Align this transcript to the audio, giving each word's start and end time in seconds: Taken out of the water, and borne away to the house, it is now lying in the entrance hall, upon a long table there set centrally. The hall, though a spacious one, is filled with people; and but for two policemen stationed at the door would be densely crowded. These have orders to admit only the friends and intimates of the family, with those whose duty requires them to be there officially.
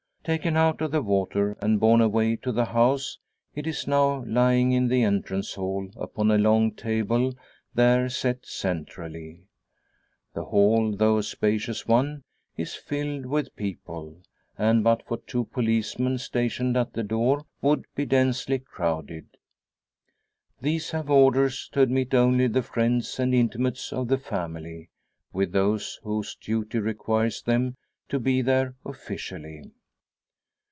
Taken 0.23 0.55
out 0.55 0.81
of 0.81 0.91
the 0.91 1.01
water, 1.01 1.57
and 1.63 1.79
borne 1.79 1.99
away 1.99 2.35
to 2.35 2.51
the 2.51 2.65
house, 2.65 3.17
it 3.55 3.65
is 3.65 3.87
now 3.87 4.23
lying 4.27 4.71
in 4.71 4.87
the 4.87 5.01
entrance 5.01 5.55
hall, 5.55 5.89
upon 5.95 6.29
a 6.29 6.37
long 6.37 6.73
table 6.73 7.33
there 7.73 8.07
set 8.07 8.45
centrally. 8.45 9.47
The 10.35 10.45
hall, 10.45 10.95
though 10.95 11.17
a 11.17 11.23
spacious 11.23 11.87
one, 11.87 12.21
is 12.55 12.75
filled 12.75 13.25
with 13.25 13.55
people; 13.55 14.21
and 14.59 14.83
but 14.83 15.01
for 15.07 15.17
two 15.17 15.45
policemen 15.45 16.19
stationed 16.19 16.77
at 16.77 16.93
the 16.93 17.01
door 17.01 17.43
would 17.63 17.85
be 17.95 18.05
densely 18.05 18.59
crowded. 18.59 19.25
These 20.61 20.91
have 20.91 21.09
orders 21.09 21.67
to 21.69 21.81
admit 21.81 22.13
only 22.13 22.45
the 22.45 22.61
friends 22.61 23.19
and 23.19 23.33
intimates 23.33 23.91
of 23.91 24.07
the 24.07 24.19
family, 24.19 24.91
with 25.33 25.51
those 25.51 25.99
whose 26.03 26.35
duty 26.35 26.77
requires 26.77 27.41
them 27.41 27.75
to 28.09 28.19
be 28.19 28.43
there 28.43 28.75
officially. 28.85 29.71